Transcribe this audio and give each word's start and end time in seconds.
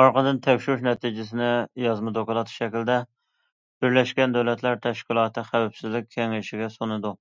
ئارقىدىن 0.00 0.40
تەكشۈرۈش 0.46 0.82
نەتىجىسىنى 0.86 1.48
يازما 1.82 2.12
دوكلات 2.18 2.52
شەكلىدە 2.56 2.96
بىرلەشكەن 3.86 4.36
دۆلەتلەر 4.36 4.78
تەشكىلاتى 4.88 5.46
خەۋپسىزلىك 5.54 6.12
كېڭىشىگە 6.18 6.70
سۇنىدۇ. 6.76 7.16